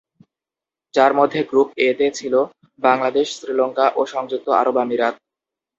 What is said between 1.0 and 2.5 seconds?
মধ্যে group A তে ছিলো